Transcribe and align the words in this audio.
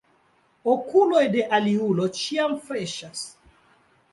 Okuloj 0.75 1.21
de 1.35 1.43
aliulo 1.59 2.07
ĉiam 2.21 2.57
freŝas. 2.71 3.23